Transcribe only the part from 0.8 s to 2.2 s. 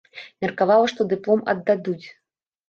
што дыплом аддадуць.